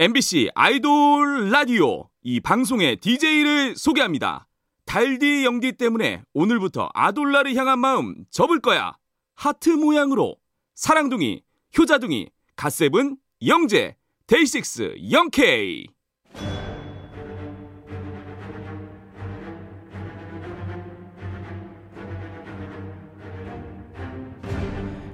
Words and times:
MBC 0.00 0.50
아이돌 0.54 1.50
라디오 1.50 2.08
이 2.22 2.38
방송의 2.38 2.98
DJ를 2.98 3.74
소개합니다. 3.74 4.46
달디 4.84 5.44
영디 5.44 5.72
때문에 5.72 6.22
오늘부터 6.34 6.88
아돌라를 6.94 7.56
향한 7.56 7.80
마음 7.80 8.24
접을 8.30 8.60
거야. 8.60 8.96
하트 9.34 9.70
모양으로 9.70 10.36
사랑둥이, 10.76 11.42
효자둥이, 11.76 12.28
갓세븐, 12.54 13.16
영재, 13.44 13.96
데이식스, 14.28 14.98
영케이. 15.10 15.86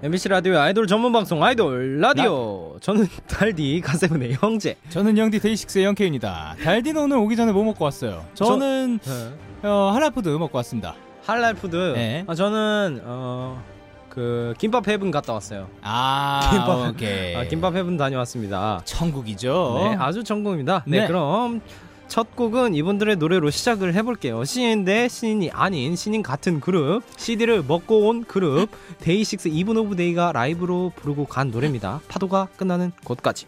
MBC 0.04 0.28
라디오 0.28 0.58
아이돌 0.58 0.86
전문 0.86 1.12
방송 1.12 1.42
아이돌 1.42 1.98
라디오. 1.98 2.76
저는 2.82 3.06
달디 3.26 3.80
갓세븐의 3.80 4.34
영재. 4.34 4.76
저는 4.90 5.16
영디 5.16 5.40
데이식스의 5.40 5.86
영케이입니다. 5.86 6.56
달디는 6.62 7.04
오늘 7.04 7.16
오기 7.16 7.34
전에 7.36 7.52
뭐 7.52 7.64
먹고 7.64 7.86
왔어요? 7.86 8.22
저는 8.34 9.00
어, 9.62 9.90
할랄푸드 9.94 10.28
먹고 10.28 10.58
왔습니다. 10.58 10.94
할랄푸드. 11.24 11.94
네. 11.94 12.22
아, 12.26 12.34
저는 12.34 13.00
어. 13.02 13.64
그 14.10 14.52
김밥 14.58 14.88
heaven 14.88 15.10
갔다 15.10 15.32
왔어요. 15.32 15.70
아, 15.80 16.50
김밥. 16.52 16.90
오케이. 16.90 17.34
아, 17.34 17.44
김밥 17.44 17.74
heaven 17.74 17.96
다녀왔습니다. 17.96 18.82
천국이죠. 18.84 19.80
네, 19.84 19.96
아주 19.98 20.22
천국입니다. 20.22 20.84
네, 20.86 21.00
네. 21.00 21.06
그럼 21.06 21.62
첫 22.08 22.36
곡은 22.36 22.74
이분들의 22.74 23.16
노래로 23.16 23.50
시작을 23.50 23.94
해볼게요. 23.94 24.44
신인 24.44 24.84
대 24.84 25.08
신인이 25.08 25.50
아닌 25.50 25.96
신인 25.96 26.22
같은 26.22 26.60
그룹 26.60 27.02
CD를 27.16 27.62
먹고 27.62 28.08
온 28.08 28.24
그룹 28.24 28.68
데이식스 29.00 29.48
이븐 29.48 29.76
오브 29.76 29.96
데이가 29.96 30.32
라이브로 30.32 30.92
부르고 30.96 31.26
간 31.26 31.50
노래입니다. 31.50 32.00
파도가 32.08 32.48
끝나는 32.56 32.92
곳까지. 33.04 33.46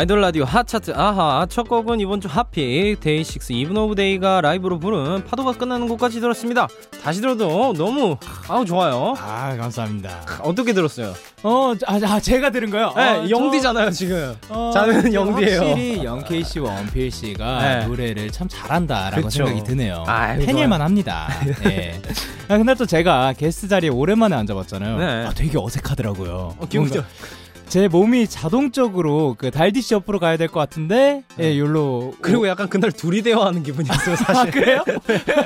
아이돌 0.00 0.22
라디오 0.22 0.44
hot 0.44 0.63
chart 0.63 0.94
아하 0.96 1.44
첫 1.50 1.68
곡은 1.68 2.00
이번 2.00 2.22
주 2.22 2.28
hot 2.28 2.59
pick 2.59 3.00
데이식스 3.00 3.52
이븐 3.52 3.76
오브 3.76 3.96
데이가 3.96 4.40
라이브로 4.40 4.78
부른 4.78 5.26
파도가 5.26 5.52
끝나는 5.52 5.88
곳까지 5.88 6.22
들었습니다. 6.22 6.68
다시 7.04 7.20
들어도 7.20 7.74
너무 7.74 8.16
아우 8.48 8.64
좋아요. 8.64 9.12
아, 9.18 9.54
감사합니다. 9.58 10.22
어떻게 10.40 10.72
들었어요? 10.72 11.12
어, 11.42 11.74
아, 11.86 12.00
아, 12.02 12.18
제가 12.18 12.48
들은 12.48 12.70
거요? 12.70 12.94
네, 12.96 13.10
어, 13.10 13.28
영디잖아요 13.28 13.90
지금. 13.90 14.34
저, 14.48 14.54
어, 14.54 14.70
저는 14.72 15.12
영디예요. 15.12 15.60
확실히 15.60 16.02
영케이 16.02 16.44
씨와 16.44 16.76
원필 16.76 17.10
씨가 17.10 17.62
네. 17.80 17.86
노래를 17.86 18.30
참 18.30 18.48
잘한다라고 18.48 19.24
그쵸. 19.24 19.44
생각이 19.44 19.64
드네요. 19.64 20.04
아이고. 20.06 20.46
팬일만 20.46 20.80
합니다. 20.80 21.28
네. 21.62 22.00
아, 22.48 22.56
근데 22.56 22.72
또 22.74 22.86
제가 22.86 23.34
게스트 23.34 23.68
자리에 23.68 23.90
오랜만에 23.90 24.34
앉아봤잖아요. 24.34 24.96
네. 24.96 25.26
아, 25.26 25.32
되게 25.34 25.58
어색하더라고요. 25.58 26.56
어, 26.58 26.66
기억죠? 26.70 26.94
뭔가 26.94 27.08
제 27.70 27.86
몸이 27.86 28.26
자동적으로 28.26 29.36
그 29.38 29.52
달디 29.52 29.80
씨 29.80 29.94
옆으로 29.94 30.18
가야 30.18 30.36
될 30.36 30.48
것 30.48 30.58
같은데, 30.58 31.22
예, 31.38 31.56
요로. 31.56 32.14
그리고 32.20 32.48
약간 32.48 32.68
그날 32.68 32.90
둘이 32.90 33.22
대화하는 33.22 33.62
기분이었어요 33.62 34.16
사실. 34.16 34.36
아, 34.36 34.44
그래요? 34.50 34.84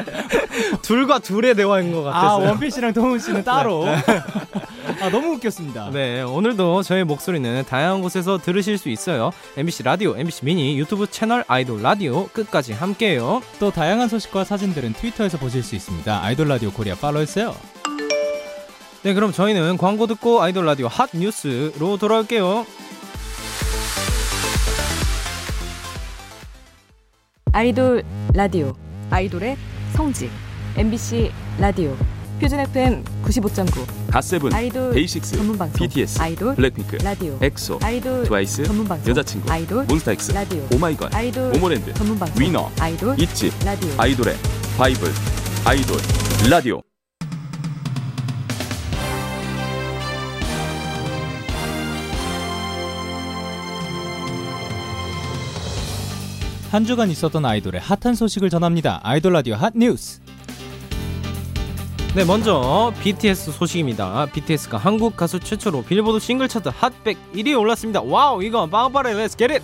둘과 0.81 1.19
둘의 1.19 1.55
대화인 1.55 1.93
것 1.93 2.07
아, 2.09 2.13
같았어요. 2.13 2.49
원필 2.49 2.71
씨랑 2.71 2.95
도훈 2.95 3.19
씨는 3.19 3.45
따로. 3.45 3.85
아, 5.03 5.11
너무 5.11 5.35
웃겼습니다. 5.35 5.91
네, 5.93 6.23
오늘도 6.23 6.83
저의 6.83 7.05
목소리는 7.05 7.63
다양한 7.69 8.01
곳에서 8.01 8.39
들으실 8.39 8.79
수 8.79 8.89
있어요. 8.89 9.31
MBC 9.59 9.83
라디오, 9.83 10.17
MBC 10.17 10.47
미니, 10.47 10.79
유튜브 10.79 11.07
채널 11.11 11.45
아이돌 11.47 11.83
라디오 11.83 12.27
끝까지 12.29 12.73
함께해요. 12.73 13.43
또 13.61 13.71
다양한 13.71 14.09
소식과 14.09 14.45
사진들은 14.45 14.95
트위터에서 14.95 15.37
보실 15.37 15.63
수 15.63 15.75
있습니다. 15.75 16.23
아이돌 16.23 16.49
라디오 16.49 16.71
코리아 16.73 16.95
팔로우해주세요. 16.95 17.55
네, 19.05 19.13
그럼 19.13 19.33
저희는 19.33 19.77
광고 19.77 20.07
듣고 20.07 20.41
아이돌 20.41 20.65
라디오 20.65 20.89
hot 20.89 21.11
news로 21.13 21.99
돌아올게요. 21.99 22.65
아이돌 27.53 28.03
라디오 28.33 28.73
아이돌의 29.11 29.59
성지 29.93 30.31
MBC 30.79 31.31
라디오 31.59 31.95
표준 32.41 32.59
FM 32.61 33.05
95.9 33.23 34.11
갓세븐, 34.11 34.55
아이돌 34.55 34.95
데이식스, 34.95 35.37
전문 35.37 35.59
방송 35.59 35.87
BTS, 35.87 36.21
아이돌 36.23 36.55
블랙핑크, 36.57 36.97
라디오 36.97 37.39
엑소, 37.43 37.81
아이돌 37.83 38.25
트와이스, 38.25 38.65
전문 38.65 38.89
방송 38.89 39.11
여자친구, 39.11 39.53
아이돌 39.53 39.85
몬스타엑스, 39.85 40.33
라디오 40.33 40.67
오마이걸, 40.75 41.11
아이돌 41.15 41.55
모모랜드, 41.55 41.93
전문 41.93 42.19
방송 42.19 42.43
위너, 42.43 42.71
아이돌 42.81 43.21
있지, 43.21 43.53
라디오 43.65 43.91
아이돌의 43.99 44.35
바이블, 44.79 45.13
아이돌 45.67 45.99
라디오. 46.51 46.94
한 56.75 56.85
주간 56.85 57.09
있었던 57.09 57.45
아이돌의 57.45 57.81
핫한 57.81 58.17
소식을 58.17 58.51
전합니다. 58.51 58.99
아이돌 59.05 59.33
라디오 59.33 59.55
hot 59.55 59.75
news. 59.77 60.21
네, 62.17 62.25
먼저 62.25 62.93
BTS 63.01 63.53
소식입니다. 63.53 64.27
BTS가 64.33 64.79
한국 64.79 65.17
가수 65.17 65.39
최초로 65.39 65.85
빌보드 65.85 66.19
싱글 66.19 66.49
차트 66.49 66.71
핫100 66.71 67.17
1위에 67.33 67.57
올랐습니다. 67.57 68.03
와우, 68.03 68.43
이거 68.43 68.67
빵빠레 68.67 69.15
get 69.15 69.51
it! 69.53 69.63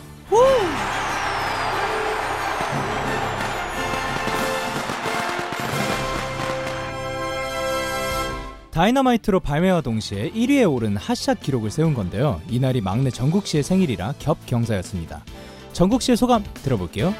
다이너마이트로 8.70 9.40
발매와 9.40 9.80
동시에 9.80 10.30
1위에 10.30 10.72
오른 10.72 10.96
핫샷 10.96 11.40
기록을 11.40 11.72
세운 11.72 11.92
건데요. 11.92 12.40
이날이 12.48 12.80
막내 12.80 13.10
정국 13.10 13.48
씨의 13.48 13.64
생일이라 13.64 14.14
겹 14.20 14.46
경사였습니다. 14.46 15.24
정국 15.72 16.02
씨의 16.02 16.16
소감 16.16 16.44
들어볼게요. 16.54 17.14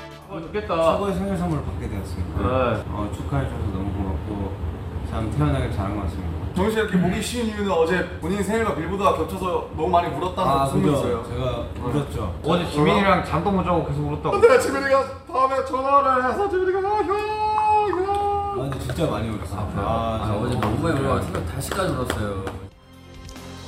최고의 0.53 1.15
생일 1.15 1.37
선물을 1.37 1.65
받게 1.65 1.89
되었습니다. 1.89 2.41
어, 2.41 3.11
축하해 3.17 3.45
주셔서 3.47 3.65
너무 3.73 3.93
고맙고 3.93 4.53
참 5.11 5.31
태어나길 5.37 5.73
잘한 5.73 5.97
것 5.97 6.03
같습니다. 6.05 6.31
정씨 6.55 6.77
이렇게 6.77 6.97
목이 6.97 7.23
쉬는 7.23 7.47
이유는 7.47 7.71
어제 7.71 8.09
본인 8.21 8.43
생일과 8.43 8.75
빌보드가 8.75 9.17
겹쳐서 9.17 9.71
너무 9.77 9.89
많이 9.89 10.09
울었다는 10.15 10.67
소문이 10.67 10.93
있어요. 10.93 11.25
제가 11.25 11.67
울었죠. 11.83 12.35
어제 12.45 12.71
지민이랑 12.71 13.25
잠도 13.25 13.51
못 13.51 13.65
자고 13.65 13.87
계속 13.87 14.07
울었다고. 14.07 14.41
근데 14.41 14.59
지민이가 14.59 15.05
다음에 15.27 15.65
전화를 15.65 16.31
해서 16.31 16.49
지민이가 16.49 16.79
아, 16.79 16.93
형, 17.03 17.09
형. 17.09 18.07
아, 18.11 18.55
근데 18.57 18.79
진짜 18.81 19.07
많이 19.07 19.29
울었어요. 19.31 19.73
아, 19.77 20.39
어제 20.43 20.59
너무 20.59 20.77
많이 20.83 21.01
울어 21.01 21.23
새벽 21.23 21.47
5시까지 21.57 21.91
울었어요. 21.99 22.60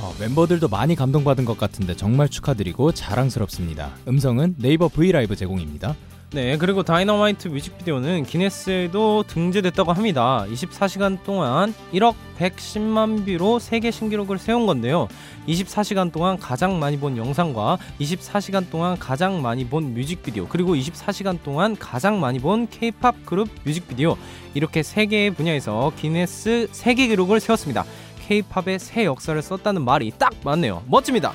어, 0.02 0.12
멤버들도 0.18 0.66
많이 0.66 0.96
감동받은 0.96 1.44
것 1.44 1.56
같은데 1.56 1.94
정말 1.94 2.28
축하드리고 2.28 2.90
자랑스럽습니다. 2.90 3.92
음성은 4.08 4.56
네이버 4.58 4.88
브이라이브 4.88 5.36
제공입니다. 5.36 5.94
네, 6.32 6.56
그리고 6.56 6.82
다이너마이트 6.82 7.48
뮤직비디오는 7.48 8.24
기네스에도 8.24 9.22
등재됐다고 9.28 9.92
합니다. 9.92 10.46
24시간 10.50 11.22
동안 11.22 11.74
1억 11.92 12.14
110만 12.38 13.26
view로 13.26 13.58
세계 13.58 13.90
신기록을 13.90 14.38
세운 14.38 14.66
건데요. 14.66 15.08
24시간 15.46 16.10
동안 16.10 16.38
가장 16.38 16.80
많이 16.80 16.98
본 16.98 17.18
영상과 17.18 17.76
24시간 18.00 18.70
동안 18.70 18.98
가장 18.98 19.42
많이 19.42 19.66
본 19.66 19.92
뮤직비디오 19.92 20.48
그리고 20.48 20.74
24시간 20.74 21.38
동안 21.42 21.76
가장 21.76 22.18
많이 22.18 22.38
본 22.38 22.66
K-팝 22.66 23.26
그룹 23.26 23.48
뮤직비디오 23.64 24.16
이렇게 24.54 24.82
세 24.82 25.04
개의 25.04 25.32
분야에서 25.32 25.92
기네스 25.98 26.70
세계 26.72 27.08
기록을 27.08 27.40
세웠습니다. 27.40 27.84
K-팝의 28.32 28.78
새 28.78 29.04
역사를 29.04 29.40
썼다는 29.42 29.84
말이 29.84 30.10
딱 30.16 30.32
맞네요. 30.42 30.82
멋집니다. 30.86 31.34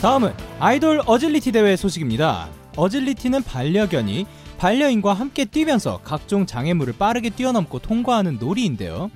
다음은 0.00 0.32
아이돌 0.58 1.02
어질리티 1.04 1.52
대회 1.52 1.76
소식입니다. 1.76 2.48
어질리티는 2.76 3.42
반려견이 3.42 4.26
반려인과 4.56 5.12
함께 5.12 5.44
뛰면서 5.44 6.00
각종 6.02 6.46
장애물을 6.46 6.94
빠르게 6.94 7.28
뛰어넘고 7.28 7.80
통과하는 7.80 8.38
놀이인데요. 8.38 9.10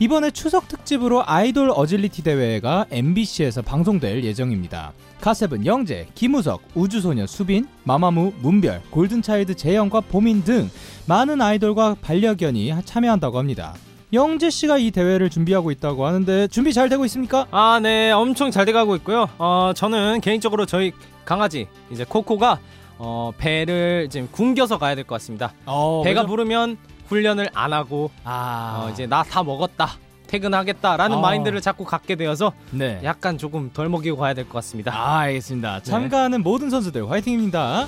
이번에 0.00 0.30
추석 0.30 0.68
특집으로 0.68 1.22
아이돌 1.24 1.70
어질리티 1.70 2.24
대회가 2.24 2.86
MBC에서 2.90 3.62
방송될 3.62 4.24
예정입니다. 4.24 4.92
가세븐 5.20 5.64
영재, 5.64 6.08
김우석, 6.14 6.60
우주소녀 6.74 7.26
수빈, 7.26 7.66
마마무, 7.84 8.32
문별, 8.42 8.82
골든차일드 8.90 9.54
재영과 9.54 10.00
보민 10.00 10.42
등 10.42 10.68
많은 11.06 11.40
아이돌과 11.40 11.96
반려견이 12.02 12.74
참여한다고 12.84 13.38
합니다. 13.38 13.74
영재 14.12 14.50
씨가 14.50 14.78
이 14.78 14.90
대회를 14.90 15.30
준비하고 15.30 15.70
있다고 15.70 16.06
하는데 16.06 16.46
준비 16.48 16.72
잘 16.72 16.88
되고 16.88 17.04
있습니까? 17.06 17.46
아, 17.50 17.80
네, 17.82 18.12
엄청 18.12 18.50
잘 18.50 18.64
돼가고 18.64 18.94
있고요. 18.96 19.28
어, 19.38 19.72
저는 19.74 20.20
개인적으로 20.20 20.64
저희 20.64 20.92
강아지 21.24 21.66
이제 21.90 22.04
코코가 22.08 22.58
어, 22.98 23.32
배를 23.36 24.08
지금 24.10 24.28
굶겨서 24.30 24.78
가야 24.78 24.94
될 24.94 25.04
것 25.04 25.16
같습니다. 25.16 25.52
어, 25.66 26.02
배가 26.04 26.22
그죠? 26.22 26.28
부르면 26.30 26.76
훈련을 27.08 27.48
안 27.54 27.72
하고 27.72 28.10
아, 28.24 28.86
어, 28.86 28.90
이제 28.92 29.06
나 29.06 29.22
다 29.24 29.42
먹었다. 29.42 29.90
퇴근하겠다라는 30.28 31.18
아. 31.18 31.20
마인드를 31.20 31.60
자꾸 31.60 31.84
갖게 31.84 32.16
되어서 32.16 32.52
네. 32.72 33.00
약간 33.04 33.38
조금 33.38 33.70
덜 33.72 33.88
먹이고 33.88 34.16
가야 34.16 34.34
될 34.34 34.44
것 34.44 34.54
같습니다. 34.54 34.92
아, 34.92 35.18
알겠습니다. 35.20 35.82
참가하는 35.82 36.42
모든 36.42 36.70
선수들 36.70 37.08
화이팅입니다. 37.10 37.86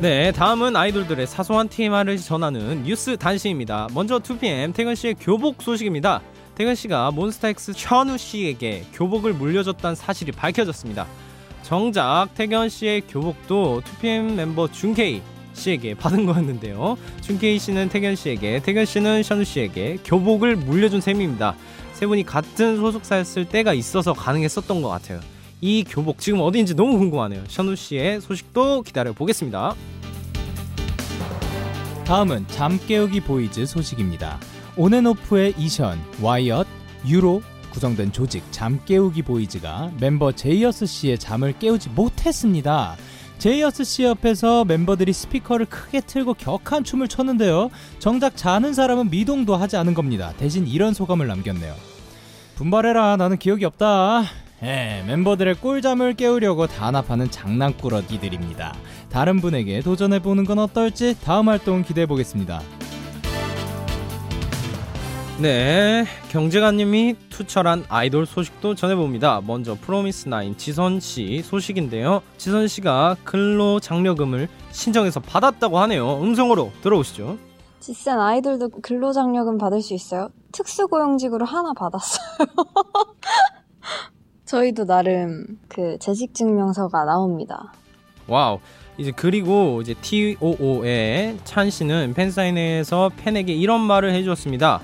네, 0.00 0.32
다음은 0.32 0.76
아이돌들의 0.76 1.26
사소한 1.26 1.68
TMI를 1.68 2.16
전하는 2.16 2.84
뉴스 2.84 3.18
단신입니다. 3.18 3.88
먼저 3.92 4.18
2PM 4.18 4.72
태근 4.72 4.94
씨의 4.94 5.16
교복 5.20 5.60
소식입니다. 5.60 6.22
태근 6.54 6.74
씨가 6.74 7.10
몬스타엑스 7.10 7.74
현우 7.76 8.16
씨에게 8.16 8.86
교복을 8.94 9.34
물려줬다는 9.34 9.94
사실이 9.94 10.32
밝혀졌습니다. 10.32 11.06
정작 11.60 12.28
태견 12.34 12.70
씨의 12.70 13.02
교복도 13.08 13.82
2PM 13.82 14.36
멤버 14.36 14.68
준케이 14.68 15.20
씨에게 15.52 15.92
받은 15.96 16.24
거였는데요. 16.24 16.96
준케이 17.20 17.58
씨는 17.58 17.90
태견 17.90 18.16
씨에게, 18.16 18.62
태견 18.62 18.86
씨는 18.86 19.22
션우 19.22 19.44
씨에게 19.44 19.98
교복을 20.02 20.56
물려준 20.56 21.02
셈입니다. 21.02 21.54
세 21.92 22.06
분이 22.06 22.24
같은 22.24 22.78
소속사였을 22.78 23.44
때가 23.44 23.74
있어서 23.74 24.14
가능했었던 24.14 24.80
것 24.80 24.88
같아요. 24.88 25.20
이 25.60 25.84
교복 25.86 26.18
지금 26.18 26.40
어디인지 26.40 26.74
너무 26.74 26.98
궁금하네요. 26.98 27.44
션우 27.48 27.76
씨의 27.76 28.20
소식도 28.20 28.82
기다려 28.82 29.12
보겠습니다. 29.12 29.74
다음은 32.04 32.46
잠 32.48 32.78
깨우기 32.78 33.20
보이즈 33.20 33.66
소식입니다. 33.66 34.38
온앤오프의 34.76 35.54
이션, 35.58 36.00
와이엇, 36.22 36.66
유로 37.06 37.42
구성된 37.72 38.12
조직 38.12 38.42
잠 38.50 38.80
깨우기 38.84 39.22
보이즈가 39.22 39.92
멤버 40.00 40.32
제이어스 40.32 40.86
씨의 40.86 41.18
잠을 41.18 41.56
깨우지 41.58 41.90
못했습니다. 41.90 42.96
제이어스 43.38 43.84
씨 43.84 44.02
옆에서 44.04 44.64
멤버들이 44.64 45.12
스피커를 45.12 45.66
크게 45.66 46.00
틀고 46.00 46.34
격한 46.34 46.84
춤을 46.84 47.08
췄는데요. 47.08 47.70
정작 47.98 48.36
자는 48.36 48.74
사람은 48.74 49.10
미동도 49.10 49.56
하지 49.56 49.76
않은 49.76 49.94
겁니다. 49.94 50.34
대신 50.36 50.66
이런 50.66 50.92
소감을 50.92 51.26
남겼네요. 51.26 51.74
분발해라 52.56 53.16
나는 53.16 53.38
기억이 53.38 53.64
없다. 53.64 54.24
에 54.62 55.02
멤버들의 55.04 55.54
꿀잠을 55.56 56.14
깨우려고 56.14 56.66
단합하는 56.66 57.30
장난꾸러기들입니다. 57.30 58.74
다른 59.08 59.40
분에게 59.40 59.80
도전해보는 59.80 60.44
건 60.44 60.58
어떨지 60.58 61.18
다음 61.22 61.48
활동 61.48 61.82
기대해보겠습니다. 61.82 62.60
네, 65.40 66.04
경제가님이 66.28 67.16
투철한 67.30 67.86
아이돌 67.88 68.26
소식도 68.26 68.74
전해봅니다. 68.74 69.40
먼저 69.46 69.74
프로미스나인 69.80 70.58
지선 70.58 71.00
씨 71.00 71.40
소식인데요. 71.42 72.20
지선 72.36 72.68
씨가 72.68 73.16
근로 73.24 73.80
장려금을 73.80 74.48
신청해서 74.70 75.20
받았다고 75.20 75.78
하네요. 75.78 76.22
음성으로 76.22 76.70
들어오시죠. 76.82 77.38
지센 77.80 78.20
아이돌도 78.20 78.68
근로 78.82 79.14
장려금 79.14 79.56
받을 79.56 79.80
수 79.80 79.94
있어요? 79.94 80.28
특수고용직으로 80.52 81.46
하나 81.46 81.72
받았어요. 81.72 82.20
저희도 84.50 84.84
나름 84.84 85.46
그 85.68 85.96
재직 86.00 86.34
증명서가 86.34 87.04
나옵니다. 87.04 87.72
와우. 88.26 88.58
이제 88.98 89.12
그리고 89.14 89.80
이제 89.80 89.94
TOO의 89.94 91.38
찬 91.44 91.70
씨는 91.70 92.14
팬사인회에서 92.14 93.12
팬에게 93.16 93.52
이런 93.54 93.80
말을 93.80 94.12
해주었습니다. 94.12 94.80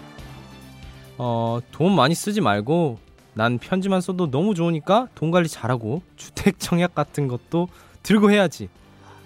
어, 1.19 1.59
돈 1.73 1.97
많이 1.97 2.15
쓰지 2.15 2.41
말고 2.41 2.99
난 3.35 3.59
편지만 3.59 4.01
써도 4.01 4.31
너무 4.31 4.55
좋으니까 4.55 5.09
돈 5.17 5.33
관리 5.33 5.49
잘하고 5.49 6.01
주택 6.15 6.61
청약 6.61 6.95
같은 6.95 7.27
것도 7.27 7.67
들고 8.05 8.31
해야지. 8.31 8.69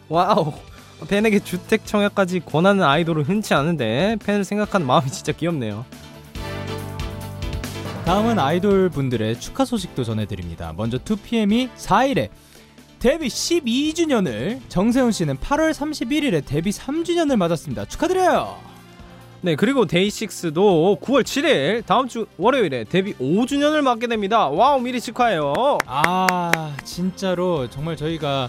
와우. 0.08 0.54
팬에게 1.06 1.40
주택 1.40 1.84
청약까지 1.84 2.40
권하는 2.40 2.82
아이돌은 2.82 3.24
흔치 3.24 3.52
않은데 3.52 4.16
팬을 4.24 4.44
생각하는 4.44 4.86
마음이 4.86 5.10
진짜 5.10 5.32
귀엽네요. 5.32 5.84
다음은 8.10 8.40
아이돌 8.40 8.88
분들의 8.88 9.38
축하 9.38 9.64
소식도 9.64 10.02
전해드립니다. 10.02 10.74
먼저 10.76 10.98
2PM이 10.98 11.68
4일에 11.76 12.30
데뷔 12.98 13.28
12주년을 13.28 14.58
정세운 14.68 15.12
씨는 15.12 15.36
8월 15.36 15.70
31일에 15.70 16.44
데뷔 16.44 16.70
3주년을 16.70 17.36
맞았습니다. 17.36 17.84
축하드려요. 17.84 18.58
네, 19.42 19.54
그리고 19.54 19.86
데이식스도 19.86 20.98
9월 21.00 21.22
7일 21.22 21.86
다음 21.86 22.08
주 22.08 22.26
월요일에 22.36 22.82
데뷔 22.82 23.14
5주년을 23.14 23.82
맞게 23.82 24.08
됩니다. 24.08 24.48
와우, 24.48 24.80
미리 24.80 25.00
축하해요. 25.00 25.78
아 25.86 26.74
진짜로 26.82 27.70
정말 27.70 27.94
저희가 27.94 28.48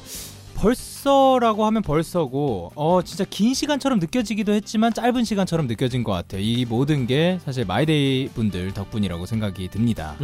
벌써라고 0.61 1.65
하면 1.65 1.81
벌써고 1.81 2.71
어 2.75 3.01
진짜 3.01 3.25
긴 3.27 3.55
시간처럼 3.55 3.97
느껴지기도 3.97 4.53
했지만 4.53 4.93
짧은 4.93 5.23
시간처럼 5.23 5.65
느껴진 5.65 6.03
것 6.03 6.11
같아요. 6.11 6.39
이 6.39 6.65
모든 6.69 7.07
게 7.07 7.39
사실 7.43 7.65
마이데이 7.65 8.29
분들 8.29 8.75
덕분이라고 8.75 9.25
생각이 9.25 9.69
듭니다. 9.69 10.15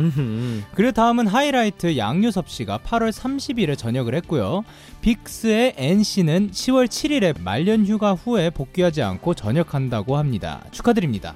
그리고 0.75 0.91
다음은 0.91 1.25
하이라이트 1.25 1.97
양요섭 1.97 2.49
씨가 2.49 2.81
8월 2.85 3.11
30일에 3.11 3.75
전역을 3.75 4.13
했고요. 4.13 4.63
빅스의 5.01 5.73
엔 5.75 5.92
씨는 5.92 6.51
10월 6.51 6.85
7일에 6.85 7.41
말년 7.41 7.87
휴가 7.87 8.13
후에 8.13 8.51
복귀하지 8.51 9.01
않고 9.01 9.33
전역한다고 9.33 10.17
합니다. 10.17 10.63
축하드립니다. 10.69 11.33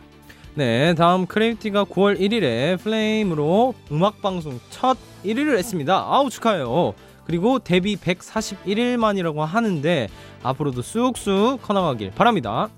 네, 0.53 0.93
다음 0.93 1.25
크래비티가 1.25 1.85
9월 1.85 2.19
1일에 2.19 2.77
플레임으로 2.79 3.73
음악 3.91 4.21
방송 4.21 4.59
첫 4.69 4.97
1위를 5.25 5.57
했습니다. 5.57 6.05
아우 6.07 6.29
축하해요. 6.29 6.93
그리고 7.25 7.59
데뷔 7.59 7.95
141일 7.95 8.97
만이라고 8.97 9.43
하는데 9.43 10.07
앞으로도 10.43 10.81
쑥쑥 10.81 11.61
커나가길 11.61 12.11
바랍니다. 12.11 12.69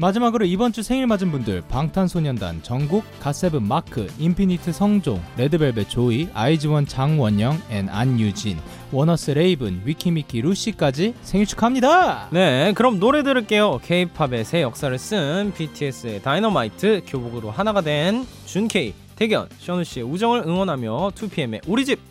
마지막으로 0.00 0.46
이번 0.46 0.72
주 0.72 0.82
생일 0.82 1.06
맞은 1.06 1.30
분들 1.30 1.62
방탄소년단 1.68 2.62
정국, 2.62 3.04
갓세븐 3.20 3.62
마크, 3.62 4.10
인피니트 4.18 4.72
성종, 4.72 5.20
레드벨벳 5.36 5.90
조이, 5.90 6.30
아이즈원 6.32 6.86
장원영, 6.86 7.60
and 7.68 7.90
안유진, 7.90 8.56
원어스 8.92 9.32
레이븐, 9.32 9.82
위키미키 9.84 10.40
루시까지 10.40 11.12
생일 11.20 11.44
축하합니다. 11.44 12.28
네, 12.30 12.72
그럼 12.74 12.98
노래 12.98 13.22
들을게요. 13.22 13.80
K-팝의 13.84 14.46
새 14.46 14.62
역사를 14.62 14.96
쓴 14.98 15.52
BTS의 15.54 16.22
다이너마이트 16.22 17.02
교복으로 17.06 17.50
하나가 17.50 17.82
된 17.82 18.26
준케이, 18.46 18.94
택연, 19.16 19.50
션우 19.58 19.84
씨의 19.84 20.06
우정을 20.06 20.44
응원하며 20.46 21.10
2PM의 21.10 21.60
우리 21.66 21.84
집 21.84 22.09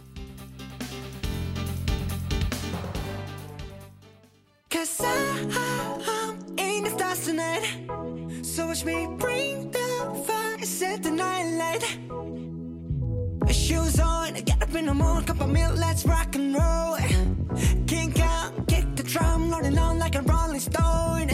watch 8.80 8.86
me 8.86 9.08
bring 9.18 9.72
the 9.72 10.24
fire, 10.26 10.66
set 10.66 11.04
the 11.04 11.12
night 11.12 11.44
light. 11.58 11.84
Shoes 13.54 14.00
on, 14.00 14.34
get 14.34 14.62
up 14.62 14.74
in 14.76 14.86
the 14.86 14.94
morning, 14.94 15.26
cup 15.26 15.42
of 15.42 15.50
milk, 15.50 15.76
let's 15.78 16.06
rock 16.06 16.36
and 16.36 16.56
roll. 16.56 16.98
Kink 17.88 18.20
out, 18.20 18.68
kick 18.68 18.86
the 18.96 19.04
drum, 19.04 19.52
rolling 19.52 19.78
on 19.78 20.00
like 20.00 20.16
a 20.16 20.22
rolling 20.22 20.60
stone. 20.60 21.30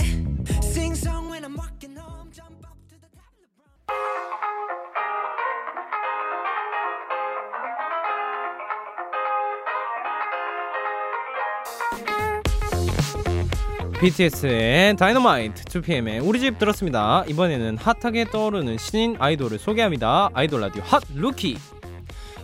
BTS의 13.99 14.97
다이너마이트 14.97 15.63
2PM의 15.63 16.27
우리 16.27 16.39
집 16.41 16.59
들었습니다. 16.59 17.23
이번에는 17.27 17.77
핫하게 17.77 18.25
떠오르는 18.25 18.77
신인 18.77 19.15
아이돌을 19.17 19.57
소개합니다. 19.57 20.29
아이돌 20.33 20.61
라디오 20.61 20.83
hot 20.83 21.01
rookie. 21.15 21.57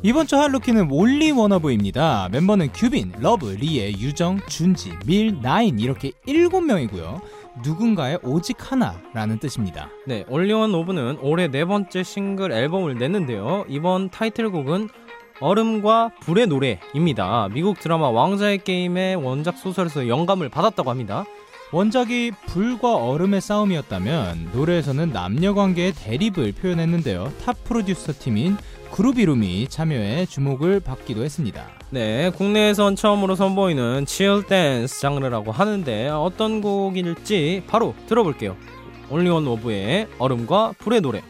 이번 0.02 0.28
주 0.28 0.38
hot 0.38 0.90
rookie는 0.90 1.30
온리원오브입니다. 1.32 2.30
멤버는 2.32 2.72
규빈, 2.74 3.12
러브, 3.20 3.58
리에, 3.60 3.92
유정, 3.92 4.40
준지, 4.48 4.94
밀, 5.06 5.42
나인 5.42 5.78
이렇게 5.78 6.12
7명이고요. 6.26 7.22
누군가의 7.64 8.20
오직 8.24 8.72
하나라는 8.72 9.38
뜻입니다. 9.40 9.90
네, 10.08 10.24
온리원오브는 10.30 11.20
올해 11.22 11.50
네 11.50 11.66
번째 11.66 12.02
싱글 12.02 12.52
앨범을 12.54 12.98
냈는데요. 12.98 13.66
이번 13.68 14.10
타이틀곡은 14.10 14.90
얼음과 15.42 16.12
불의 16.22 16.48
노래입니다. 16.48 17.50
미국 17.52 17.80
드라마 17.80 18.10
왕좌의 18.10 18.60
게임의 18.60 19.18
원작 19.18 19.58
소설에서 19.58 20.08
영감을 20.08 20.50
받았다고 20.50 20.90
합니다. 20.90 21.26
원작이 21.74 22.32
불과 22.48 22.96
얼음의 22.96 23.40
싸움이었다면 23.40 24.50
노래에서는 24.54 25.12
남녀 25.12 25.54
관계의 25.54 25.94
대립을 25.94 26.52
표현했는데요. 26.52 27.32
top 27.46 27.64
프로듀서 27.64 28.12
팀인 28.12 28.58
그루비룸이 28.92 29.68
참여해 29.70 30.26
주목을 30.26 30.82
받기도 30.82 31.24
했습니다. 31.24 31.66
네, 31.90 32.30
국내에선 32.32 32.98
처음으로 32.98 33.36
선보이는 33.36 34.06
cheer 34.06 34.46
dance 34.46 35.00
장르라고 35.00 35.54
하는데 35.54 36.10
어떤 36.10 36.62
곡일지 36.62 37.64
바로 37.68 37.96
들어볼게요. 38.08 38.58
온리원오브의 39.10 40.08
얼음과 40.20 40.74
불의 40.78 41.00
노래. 41.00 41.22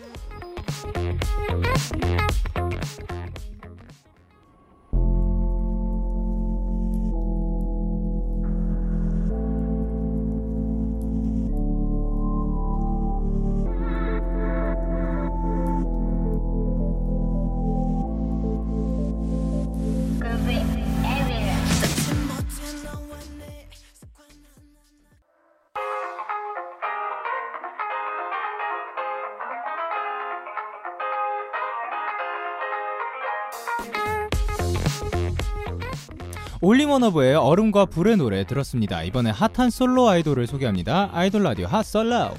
올리머너브의 36.61 37.35
얼음과 37.35 37.85
불의 37.87 38.17
노래 38.17 38.45
들었습니다. 38.45 39.03
이번에 39.03 39.31
핫한 39.31 39.71
솔로 39.71 40.07
아이돌을 40.07 40.45
소개합니다. 40.47 41.09
아이돌 41.11 41.43
라디오 41.43 41.67
핫 41.67 41.83
솔로. 41.83 42.29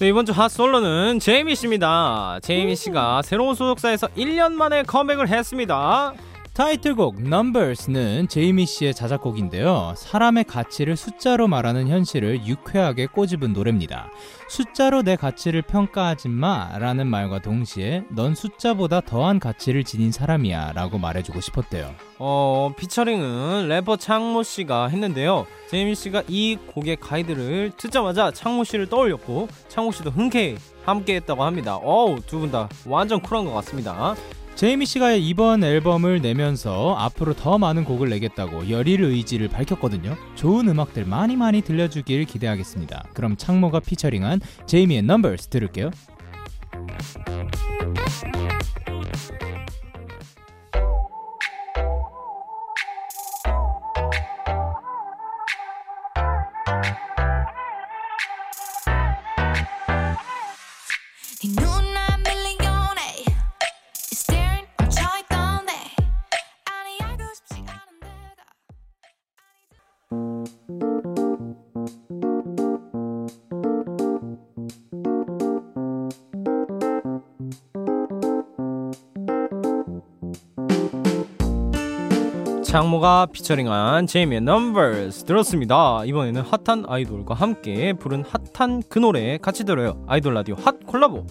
네, 0.00 0.08
이번 0.08 0.26
주 0.26 0.32
핫솔로는 0.32 1.20
제이미 1.20 1.54
씨입니다. 1.54 2.40
제이미 2.42 2.74
씨가 2.74 3.22
새로운 3.22 3.54
소속사에서 3.54 4.08
1년 4.08 4.52
만에 4.52 4.82
컴백을 4.82 5.28
했습니다. 5.28 6.12
타이틀곡 6.54 7.16
Numbers는 7.18 8.28
제이미 8.28 8.64
씨의 8.64 8.94
자작곡인데요. 8.94 9.94
사람의 9.96 10.44
가치를 10.44 10.94
숫자로 10.96 11.48
말하는 11.48 11.88
현실을 11.88 12.46
유쾌하게 12.46 13.06
꼬집은 13.06 13.52
노래입니다. 13.52 14.08
숫자로 14.48 15.02
내 15.02 15.16
가치를 15.16 15.62
평가하지 15.62 16.28
마 16.28 16.78
라는 16.78 17.08
말과 17.08 17.40
동시에 17.40 18.04
넌 18.10 18.36
숫자보다 18.36 19.00
더한 19.00 19.40
가치를 19.40 19.82
지닌 19.82 20.12
사람이야 20.12 20.74
라고 20.74 20.96
말해주고 20.98 21.40
싶었대요. 21.40 21.92
어, 22.20 22.72
피처링은 22.78 23.66
래퍼 23.68 23.96
창모 23.96 24.44
씨가 24.44 24.86
했는데요. 24.86 25.46
제이미 25.68 25.96
씨가 25.96 26.22
이 26.28 26.56
곡의 26.68 26.98
가이드를 27.00 27.72
듣자마자 27.76 28.30
창모 28.30 28.62
씨를 28.62 28.88
떠올렸고 28.88 29.48
창모 29.66 29.90
씨도 29.90 30.10
흔쾌히 30.10 30.56
함께 30.84 31.16
했다고 31.16 31.42
합니다. 31.42 31.78
어우, 31.82 32.20
두 32.20 32.38
분 32.38 32.52
다 32.52 32.68
완전 32.86 33.20
쿨한 33.20 33.44
것 33.44 33.54
같습니다. 33.54 34.14
제이미 34.54 34.86
씨가 34.86 35.12
이번 35.12 35.64
앨범을 35.64 36.20
내면서 36.20 36.94
앞으로 36.96 37.34
더 37.34 37.58
많은 37.58 37.84
곡을 37.84 38.08
내겠다고 38.08 38.70
열일 38.70 39.02
의지를 39.02 39.48
밝혔거든요. 39.48 40.16
좋은 40.36 40.68
음악들 40.68 41.04
많이 41.06 41.36
많이 41.36 41.60
들려주길 41.60 42.24
기대하겠습니다. 42.24 43.08
그럼 43.14 43.36
창모가 43.36 43.80
피처링한 43.80 44.40
제이미의 44.66 45.00
Numbers 45.00 45.48
들을게요. 45.48 45.90
창모가 82.74 83.26
피처링한 83.26 84.08
제이미의 84.08 84.38
Numbers 84.38 85.22
들었습니다. 85.26 86.04
이번에는 86.06 86.42
핫한 86.42 86.86
아이돌과 86.88 87.32
함께 87.34 87.92
부른 87.92 88.24
핫한 88.52 88.82
그 88.88 88.98
노래 88.98 89.38
같이 89.38 89.64
들어요. 89.64 90.02
아이돌 90.08 90.34
라디오 90.34 90.56
핫 90.56 90.84
콜라보. 90.84 91.24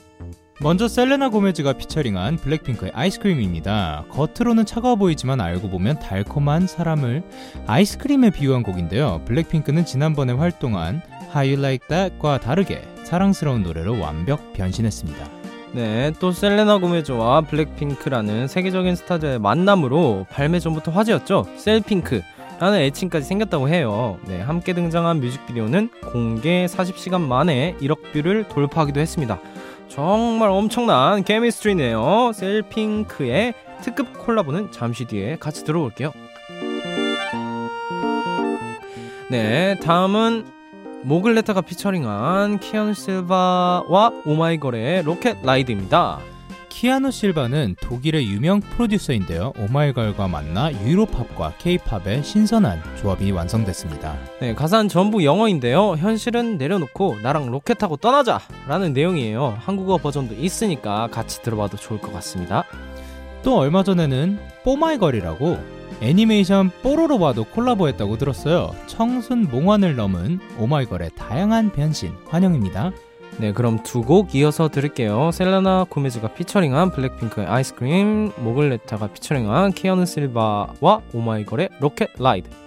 먼저 0.63 0.88
셀레나 0.88 1.27
고메즈가 1.27 1.74
피처링한 1.74 2.38
블랙핑크의 2.38 2.93
아이스크림입니다. 2.96 4.05
겉으로는 4.10 4.65
차가워 4.65 4.96
보이지만 4.96 5.41
알고 5.41 5.70
보면 5.70 6.00
달콤한 6.00 6.67
사람을 6.67 7.22
아이스크림에 7.67 8.29
비유한 8.29 8.63
곡인데요. 8.63 9.22
블랙핑크는 9.25 9.84
지난번에 9.84 10.32
활동한 10.32 11.01
How 11.36 11.50
You 11.50 11.60
Like 11.60 11.89
That과 11.89 12.39
다르게 12.39 12.82
사랑스러운 13.03 13.63
노래로 13.63 14.00
완벽 14.00 14.53
변신했습니다. 14.53 15.27
네, 15.74 16.13
또 16.22 16.32
셀레나 16.32 16.77
고메즈와 16.77 17.41
블랙핑크라는 17.41 18.48
세계적인 18.48 18.96
스타들의 18.96 19.39
만남으로 19.39 20.27
발매 20.29 20.60
전부터 20.62 20.91
화제였죠. 20.91 21.46
셀핑크라는 21.58 22.79
애칭까지 22.79 23.25
생겼다고 23.25 23.67
해요. 23.67 24.17
네, 24.27 24.39
함께 24.39 24.72
등장한 24.74 25.20
뮤직비디오는 25.20 25.89
공개 26.05 26.67
40시간 26.67 27.20
만에 27.20 27.75
1억 27.82 28.13
뷰를 28.13 28.48
돌파하기도 28.48 29.01
했습니다. 29.01 29.41
정말 29.94 30.50
엄청난 30.50 31.24
chemistry네요. 31.24 32.32
셀핑크의 32.34 33.54
특급 33.84 34.26
콜라보는 34.26 34.72
잠시 34.72 35.06
뒤에 35.06 35.38
같이 35.40 35.64
들어볼게요. 35.64 36.12
네, 39.30 39.76
다음은 39.84 40.48
모글레타가 41.04 41.62
피처링한 41.62 42.58
키아누 42.58 42.96
실바와 42.96 44.12
오마이걸의 44.26 45.04
Rocket 45.03 45.38
Ride입니다. 45.44 46.18
키아누 46.74 47.12
실바는 47.12 47.75
독일의 47.82 48.27
유명 48.30 48.60
프로듀서인데요. 48.60 49.53
오마이걸과 49.60 50.27
만나 50.27 50.72
유로팝과 50.84 51.53
케이팝의 51.60 52.24
신선한 52.24 52.82
조합이 52.98 53.30
완성됐습니다. 53.30 54.18
네, 54.42 54.56
가사는 54.56 54.89
전부 54.89 55.24
영어인데요. 55.24 55.96
현실은 55.98 56.58
내려놓고 56.58 57.20
나랑 57.22 57.51
로켓 57.51 57.77
타고 57.77 57.96
떠나자! 57.96 58.42
라는 58.68 58.92
내용이에요. 58.92 59.56
한국어 59.60 59.98
버전도 59.98 60.34
있으니까 60.34 61.08
같이 61.12 61.44
들어봐도 61.44 61.77
좋을 61.77 62.01
것 62.01 62.12
같습니다. 62.12 62.63
또 63.44 63.60
얼마 63.60 63.84
전에는 63.84 64.39
뽀마이걸이라고 64.63 65.60
애니메이션 66.01 66.72
뽀로로와도 66.82 67.46
콜라보했다고 67.46 68.18
들었어요. 68.18 68.74
청순 68.88 69.44
몽환을 69.44 69.96
넘은 69.96 70.39
오마이걸의 70.58 71.12
다양한 71.15 71.72
변신 71.72 72.13
환영입니다. 72.30 72.92
네, 73.40 73.52
그럼 73.52 73.82
두 73.84 74.04
곡 74.04 74.36
이어서 74.36 74.70
들을게요. 74.70 75.32
셀레나 75.32 75.86
고메즈가 75.90 76.34
피처링한 76.34 76.92
블랙핑크의 76.92 77.48
아이스크림, 77.48 78.32
모글레타가 78.38 79.08
피처링한 79.08 79.72
키아누 79.74 80.06
실바와 80.06 81.02
오마이걸의 81.13 81.70
Rocket 81.80 82.10
Ride. 82.20 82.62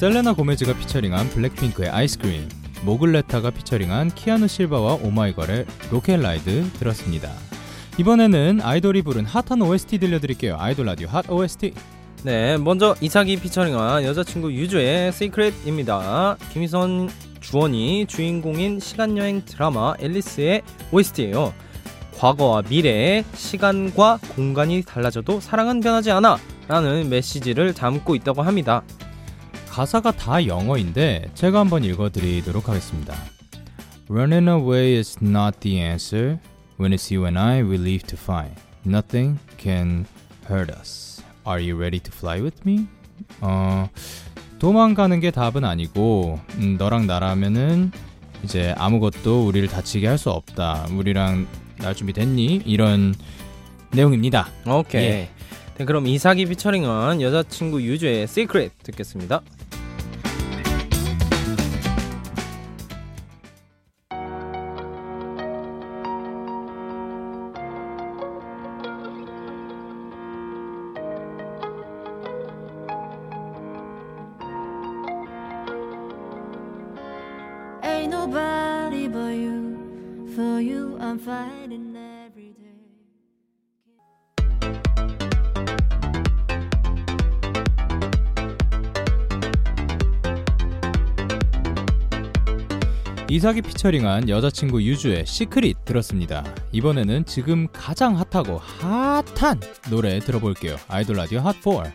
셀레나 0.00 0.32
고메즈가 0.32 0.78
피처링한 0.78 1.28
블랙핑크의 1.28 1.90
아이스크림, 1.90 2.48
모글레타가 2.86 3.50
피처링한 3.50 4.12
키아누 4.14 4.48
실바와 4.48 4.94
오마이걸의 4.94 5.66
Rocket 5.90 6.39
Ride 6.39 6.72
들었습니다. 6.78 7.30
이번에는 7.98 8.60
아이돌이 8.62 9.02
부른 9.02 9.26
핫한 9.26 9.60
OST 9.60 9.98
들려드릴게요. 9.98 10.56
아이돌 10.58 10.86
라디오 10.86 11.06
핫 11.06 11.28
OST. 11.28 11.74
네, 12.22 12.56
먼저 12.56 12.96
이삭이 13.02 13.40
피처링한 13.40 14.04
여자친구 14.04 14.54
유주의 14.54 15.08
Secret입니다. 15.08 16.38
김희선 16.50 17.10
주원이 17.40 18.06
주인공인 18.06 18.80
시간여행 18.80 19.44
드라마 19.44 19.92
앨리스의 20.00 20.62
OST예요. 20.92 21.52
과거와 22.16 22.62
미래의 22.70 23.26
시간과 23.34 24.18
공간이 24.34 24.82
달라져도 24.82 25.40
사랑은 25.40 25.80
변하지 25.80 26.10
않아 26.10 26.38
라는 26.68 27.10
메시지를 27.10 27.74
담고 27.74 28.14
있다고 28.14 28.40
합니다. 28.40 28.82
가사가 29.70 30.10
다 30.12 30.44
영어인데 30.46 31.30
제가 31.34 31.60
한번 31.60 31.84
읽어드리도록 31.84 32.68
하겠습니다. 32.68 33.14
Running 34.10 34.48
away 34.48 34.96
is 34.96 35.16
not 35.22 35.60
the 35.60 35.78
answer. 35.78 36.38
When 36.80 36.92
it's 36.92 37.14
you 37.14 37.24
and 37.26 37.38
I, 37.38 37.62
we 37.62 37.76
leave 37.76 38.02
to 38.08 38.18
find. 38.20 38.54
Nothing 38.84 39.38
can 39.58 40.06
hurt 40.48 40.72
us. 40.76 41.22
Are 41.46 41.62
you 41.62 41.78
ready 41.78 42.00
to 42.00 42.12
fly 42.12 42.40
with 42.42 42.58
me? 42.66 42.88
어, 43.40 43.88
도망가는 44.58 45.20
게 45.20 45.30
답은 45.30 45.64
아니고 45.64 46.40
음, 46.56 46.76
너랑 46.76 47.06
나라면은 47.06 47.92
이제 48.42 48.74
아무것도 48.76 49.46
우리를 49.46 49.68
다치게 49.68 50.06
할 50.08 50.18
수 50.18 50.30
없다. 50.30 50.88
우리랑 50.90 51.46
날 51.78 51.94
준비 51.94 52.12
됐니? 52.12 52.62
이런 52.66 53.14
내용입니다. 53.92 54.48
오케이. 54.66 55.04
예. 55.04 55.30
네, 55.78 55.84
그럼 55.84 56.08
이삭이 56.08 56.46
피처링한 56.46 57.22
여자친구 57.22 57.82
유주의 57.82 58.26
시크릿 58.26 58.72
듣겠습니다. 58.82 59.42
For 80.40 80.62
you, 80.62 80.96
I'm 80.98 81.20
fighting 81.20 81.94
every 81.94 82.54
day. 82.54 82.72
이삭이 93.28 93.60
피처링한 93.60 94.30
여자친구 94.30 94.82
유주의 94.82 95.26
Secret 95.26 95.84
들었습니다. 95.84 96.42
이번에는 96.72 97.26
지금 97.26 97.68
가장 97.70 98.16
핫하고 98.16 98.56
핫한 98.56 99.60
노래 99.90 100.20
들어볼게요. 100.20 100.76
아이돌 100.88 101.16
라디오 101.16 101.42
핫4. 101.42 101.92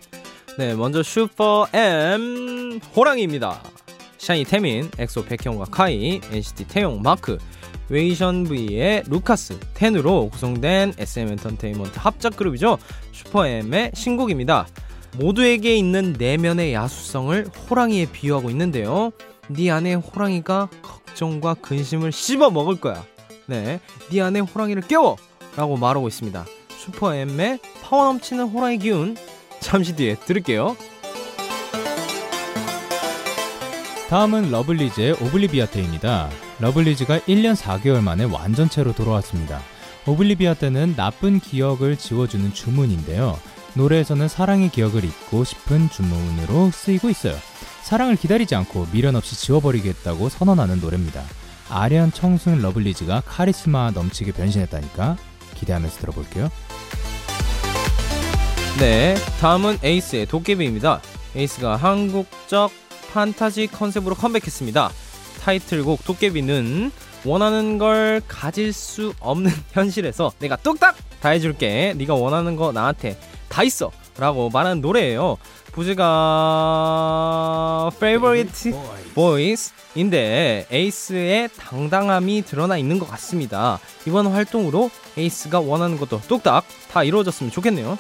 네, 0.60 0.76
먼저 0.76 1.02
슈퍼 1.02 1.66
M 1.74 2.80
호랑이입니다. 2.96 3.60
샤이니 4.20 4.44
태민, 4.44 4.92
엑소 5.00 5.26
백현과 5.26 5.66
카이, 5.66 6.22
NCT 6.32 6.68
태용 6.68 7.02
마크, 7.02 7.40
웨이션 7.90 8.44
V의 8.46 9.04
루카스, 9.08 9.60
텐으로 9.74 10.30
구성된 10.30 10.94
SM 10.98 11.30
엔터테인먼트 11.30 12.00
합작 12.00 12.36
그룹이죠. 12.36 12.78
슈퍼 13.12 13.48
M의 13.48 13.92
신곡입니다. 13.94 14.68
모두에게 15.18 15.76
있는 15.76 16.14
내면의 16.18 16.74
야수성을 16.74 17.48
호랑이에 17.70 18.08
비유하고 18.12 18.50
있는데요. 18.50 19.12
네 19.48 19.70
안에 19.70 19.94
호랑이가 19.94 20.70
걱정과 20.82 21.56
근심을 21.56 22.12
씹어 22.12 22.50
먹을 22.50 22.80
거야. 22.80 23.04
네, 23.46 23.80
네 24.12 24.22
안에 24.22 24.40
호랑이를 24.40 24.82
깨워! 24.84 25.18
라고 25.56 25.78
말하고 25.78 26.08
있습니다. 26.08 26.46
슈퍼 26.78 27.16
M의 27.16 27.60
파워 27.82 28.06
넘치는 28.06 28.46
호랑이 28.48 28.80
기운 28.80 29.16
잠시 29.60 29.96
뒤에 29.96 30.16
들을게요. 30.16 30.76
다음은 34.10 34.52
러블리즈의 34.52 35.14
Obliviate입니다. 35.14 36.30
러블리즈가 36.60 37.20
1년 37.20 37.56
4개월 37.56 38.02
만에 38.02 38.24
완전체로 38.24 38.94
돌아왔습니다. 38.94 39.62
Obliviate는 40.08 40.96
나쁜 40.96 41.40
기억을 41.40 41.98
지워주는 41.98 42.54
주문인데요. 42.54 43.38
노래에서는 43.74 44.28
사랑의 44.28 44.70
기억을 44.70 45.04
잊고 45.04 45.44
싶은 45.44 45.90
주문으로 45.90 46.72
쓰이고 46.72 47.10
있어요. 47.10 47.36
사랑을 47.82 48.16
기다리지 48.16 48.56
않고 48.56 48.88
미련 48.92 49.16
없이 49.16 49.36
지워버리겠다고 49.36 50.30
선언하는 50.30 50.80
노래입니다. 50.80 51.22
아련 51.70 52.12
청순 52.12 52.62
러블리즈가 52.62 53.22
카리스마 53.26 53.92
넘치게 53.92 54.32
변신했다니까 54.32 55.18
기대하면서 55.56 56.00
들어볼게요. 56.00 56.50
네, 58.80 59.16
다음은 59.40 59.80
에이스의 59.84 60.28
도깨비입니다. 60.28 61.02
에이스가 61.36 61.76
한국적 61.76 62.72
판타지 63.14 63.68
컨셉으로 63.68 64.16
컴백했습니다. 64.16 64.92
타이틀곡 65.46 66.04
도깨비는 66.06 66.92
원하는 67.24 67.78
걸 67.78 68.20
가질 68.28 68.74
수 68.74 69.14
없는 69.20 69.52
현실에서 69.74 70.32
내가 70.40 70.56
뚝딱 70.56 70.96
다 71.22 71.30
해줄게. 71.30 71.94
네가 71.98 72.16
원하는 72.16 72.56
거 72.56 72.72
나한테 72.72 73.20
다 73.48 73.62
있어. 73.64 73.92
라고 74.18 74.50
말하는 74.50 74.82
노래예요. 74.82 75.38
부제가 75.72 76.02
Favorite 77.96 78.72
Boys인데 79.14 80.66
에이스의 80.72 81.50
당당함이 81.58 82.44
드러나 82.44 82.78
있는 82.78 82.98
것 82.98 83.08
같습니다. 83.12 83.80
이번 84.08 84.28
활동으로 84.28 84.90
에이스가 85.18 85.60
원하는 85.60 85.98
것도 85.98 86.22
뚝딱 86.22 86.64
다 86.92 87.04
이루어졌으면 87.04 87.52
좋겠네요. 87.52 87.98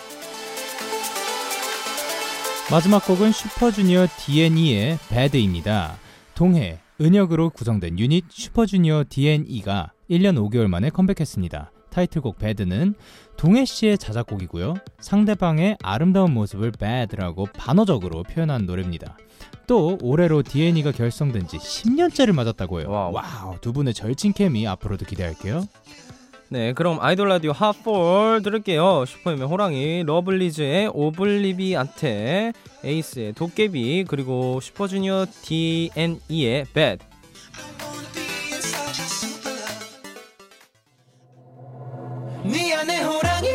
마지막 2.71 3.05
곡은 3.05 3.33
슈퍼주니어 3.33 4.07
D&E의 4.17 4.97
Bad입니다. 5.09 5.97
동해, 6.33 6.79
은혁으로 6.99 7.49
구성된 7.49 7.99
유닛 7.99 8.25
슈퍼주니어 8.29 9.05
D&E가 9.09 9.91
1년 10.09 10.37
5개월 10.37 10.67
만에 10.67 10.89
컴백했습니다. 10.89 11.71
타이틀곡 11.89 12.37
Bad는 12.39 12.95
동해 13.37 13.65
씨의 13.65 13.97
자작곡이고요. 13.97 14.75
상대방의 14.99 15.77
아름다운 15.81 16.33
모습을 16.33 16.71
bad라고 16.71 17.47
반어적으로 17.57 18.23
표현한 18.23 18.65
노래입니다. 18.65 19.17
또 19.67 19.97
올해로 20.01 20.43
D&E가 20.43 20.91
결성된 20.91 21.47
지 21.47 21.57
10년째를 21.57 22.33
맞았다고 22.33 22.81
해요. 22.81 22.89
와우, 23.13 23.59
두 23.61 23.73
분의 23.73 23.93
절친 23.93 24.33
케미 24.33 24.67
앞으로도 24.67 25.05
기대할게요. 25.05 25.63
네, 26.49 26.73
그럼 26.73 26.99
아이돌 27.01 27.27
라디오 27.27 27.53
핫4 27.53 28.43
들을게요. 28.43 29.05
슈퍼엠의 29.05 29.47
호랑이, 29.47 30.03
러블리즈의 30.03 30.91
Obliviate, 30.93 32.53
에이스의 32.83 33.33
도깨비, 33.33 34.05
그리고 34.07 34.59
슈퍼주니어 34.59 35.25
D&E의 35.41 36.65
bad. 36.73 37.03
네 42.43 42.73
안에 42.75 43.01
호랑이 43.01 43.47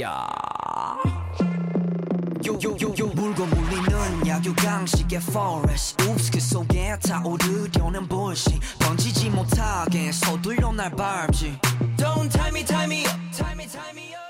야 0.00 0.43
요요요요 2.62 3.06
물고 3.14 3.46
물리는 3.46 4.26
약육강식의 4.26 5.18
forest 5.18 5.96
그 6.30 6.40
속에 6.40 6.96
타오르려는 7.06 8.08
불씨 8.08 8.60
던지지 8.78 9.30
못하게 9.30 10.12
서둘러 10.12 10.72
날 10.72 10.90
밟지 10.90 11.58
Don't 11.96 12.30
tie 12.30 12.48
me 12.50 12.64
tie 12.64 12.84
me 12.86 13.04
up 13.06 13.18
tie 13.32 13.52
me 13.54 13.66
tie 13.66 13.92
me 13.92 14.14
up 14.14 14.24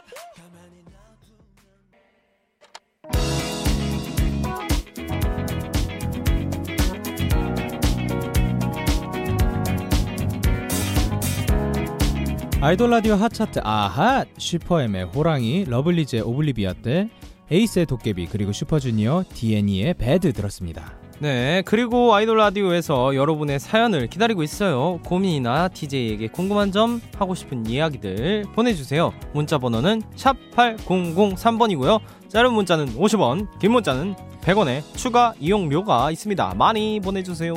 아이돌 12.61 12.89
라디오 12.89 13.15
핫차트 13.17 13.61
아핫 13.63 14.27
슈퍼엠의 14.39 15.05
호랑이 15.05 15.67
러블리즈의 15.67 16.23
Obliviate 16.23 17.11
에이스의 17.51 17.87
도깨비 17.87 18.27
그리고 18.27 18.53
슈퍼주니어 18.53 19.25
D&E의 19.33 19.95
Bad 19.95 20.33
들었습니다. 20.33 20.95
네, 21.21 21.63
그리고 21.65 22.13
아이돌 22.15 22.37
라디오에서 22.37 23.15
여러분의 23.15 23.61
사연을 23.61 24.09
기다리고 24.09 24.43
있어요. 24.43 25.01
고민이나 25.05 25.69
DJ에게 25.69 26.29
궁금한 26.29 26.73
점, 26.73 27.01
하고 27.17 27.35
싶은 27.35 27.67
이야기들 27.67 28.45
보내주세요. 28.55 29.13
문자 29.33 29.59
번호는 29.59 30.03
샵8003번이고요. 30.17 32.01
짧은 32.29 32.53
문자는 32.53 32.97
50원, 32.97 33.47
긴 33.61 33.73
문자는 33.73 34.17
100원의 34.43 34.83
추가 34.97 35.33
이용료가 35.41 36.11
있습니다. 36.11 36.55
많이 36.57 37.01
보내주세요. 37.01 37.55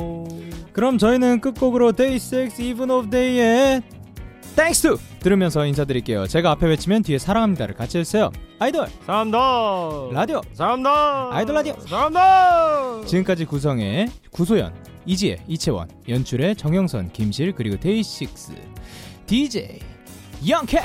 그럼 0.72 0.96
저희는 0.96 1.40
끝곡으로 1.40 1.92
Day 1.92 2.18
6 2.46 2.60
Even 2.60 2.90
of 2.90 3.10
Day의 3.10 3.82
Thanks 4.58 4.82
to 4.82 4.96
들으면서 5.20 5.64
인사드릴게요. 5.64 6.26
제가 6.26 6.50
앞에 6.50 6.66
외치면 6.66 7.04
뒤에 7.04 7.18
사랑합니다를 7.18 7.76
같이 7.76 7.98
해주세요. 7.98 8.32
아이돌 8.58 8.88
사랑합니다. 9.06 9.38
라디오 10.12 10.40
사랑합니다. 10.52 11.28
아이돌 11.30 11.54
라디오 11.54 11.74
사랑합니다. 11.78 13.06
지금까지 13.06 13.44
구성의 13.44 14.08
구소연, 14.32 14.74
이지혜, 15.06 15.44
이채원, 15.46 15.88
연출의 16.08 16.56
정영선, 16.56 17.12
김실 17.12 17.52
그리고 17.52 17.78
데이식스 17.78 18.54
DJ 19.26 19.78
영케 20.48 20.80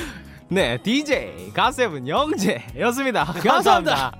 네, 0.48 0.78
DJ 0.82 1.52
가세븐 1.52 2.08
영재였습니다. 2.08 3.24
감사합니다. 3.24 3.52
감사합니다. 3.52 4.19